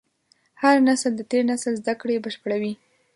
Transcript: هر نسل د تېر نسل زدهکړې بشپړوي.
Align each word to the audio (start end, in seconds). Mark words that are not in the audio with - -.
هر 0.61 0.75
نسل 0.87 1.11
د 1.15 1.21
تېر 1.31 1.43
نسل 1.51 1.73
زدهکړې 1.81 2.21
بشپړوي. 2.25 2.73